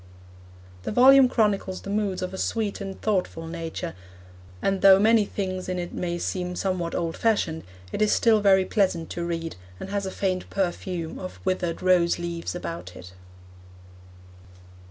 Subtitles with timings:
[0.81, 3.93] The volume chronicles the moods of a sweet and thoughtful nature,
[4.59, 8.65] and though many things in it may seem somewhat old fashioned, it is still very
[8.65, 13.13] pleasant to read, and has a faint perfume of withered rose leaves about it.